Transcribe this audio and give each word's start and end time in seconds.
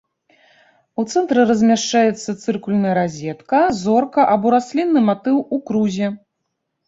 У 1.01 1.03
цэнтры 1.11 1.43
размяшчаецца 1.49 2.29
цыркульная 2.45 2.95
разетка, 2.99 3.59
зорка 3.83 4.21
або 4.37 4.53
раслінны 4.57 5.05
матыў 5.11 5.37
у 5.57 5.61
крузе. 5.69 6.07